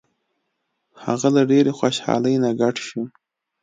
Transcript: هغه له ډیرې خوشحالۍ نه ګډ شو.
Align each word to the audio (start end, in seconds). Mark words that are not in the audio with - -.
هغه 1.03 1.27
له 1.35 1.41
ډیرې 1.51 1.71
خوشحالۍ 1.79 2.35
نه 2.43 2.51
ګډ 2.61 2.75
شو. 2.87 3.01